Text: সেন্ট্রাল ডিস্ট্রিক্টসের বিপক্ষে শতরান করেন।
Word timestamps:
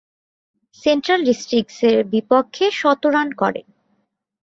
সেন্ট্রাল 0.83 1.21
ডিস্ট্রিক্টসের 1.23 1.97
বিপক্ষে 2.13 2.65
শতরান 2.71 3.27
করেন। 3.31 3.67